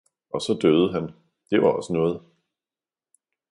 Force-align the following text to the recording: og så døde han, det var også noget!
og 0.33 0.41
så 0.41 0.59
døde 0.61 0.93
han, 0.93 1.09
det 1.51 1.61
var 1.61 1.67
også 1.67 1.93
noget! 1.93 2.21